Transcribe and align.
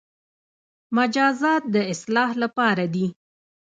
مجازات 0.97 1.63
د 1.75 1.75
اصلاح 1.93 2.29
لپاره 2.43 2.85
دي 2.93 3.07